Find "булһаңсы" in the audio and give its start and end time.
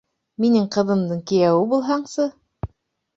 1.73-2.25